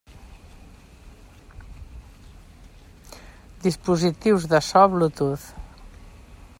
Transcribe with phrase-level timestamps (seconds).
[3.67, 5.45] Dispositius de so Bluetooth.